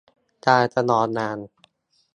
[0.45, 1.37] การชะลองาน